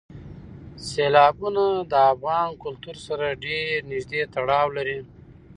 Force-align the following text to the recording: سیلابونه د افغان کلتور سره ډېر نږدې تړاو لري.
سیلابونه 0.87 1.65
د 1.91 1.93
افغان 2.11 2.49
کلتور 2.63 2.95
سره 3.07 3.39
ډېر 3.43 3.73
نږدې 3.91 4.21
تړاو 4.33 4.67
لري. 4.77 4.99